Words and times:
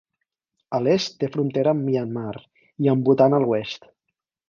A 0.77 0.79
l'est 0.85 1.13
té 1.25 1.29
frontera 1.35 1.75
amb 1.77 1.87
Myanmar 1.91 2.35
i 2.87 2.93
amb 2.95 3.09
Bhutan 3.11 3.37
a 3.41 3.45
l'oest. 3.47 3.91